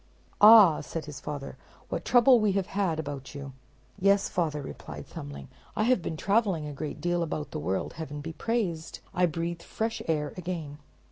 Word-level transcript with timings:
"Ah," 0.41 0.79
said 0.81 1.05
his 1.05 1.19
father, 1.19 1.57
"what 1.89 2.03
trouble 2.03 2.39
we 2.39 2.53
have 2.53 2.65
had 2.65 2.99
about 2.99 3.35
you." 3.35 3.53
"Yes, 3.99 4.29
father," 4.29 4.59
replied 4.59 5.05
Thumbling, 5.05 5.47
"I 5.75 5.83
have 5.83 6.01
been 6.01 6.17
traveling 6.17 6.65
a 6.65 6.73
great 6.73 6.99
deal 6.99 7.21
about 7.21 7.51
the 7.51 7.59
world. 7.59 7.93
Heaven 7.93 8.19
be 8.19 8.33
praised! 8.33 8.97
I 9.13 9.27
breathe 9.27 9.61
fresh 9.61 10.01
air 10.07 10.33
again." 10.35 10.79